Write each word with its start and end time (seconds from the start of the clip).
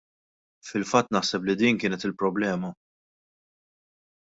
Fil-fatt 0.69 1.11
naħseb 1.17 1.45
li 1.51 1.55
din 1.59 1.79
kienet 1.85 2.07
il-problema. 2.11 2.73